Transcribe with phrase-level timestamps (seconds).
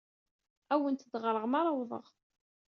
[0.73, 2.05] Ad awent-d-ɣreɣ mi ara awḍeɣ.